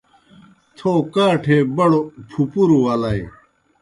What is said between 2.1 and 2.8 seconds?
پُھپُروْ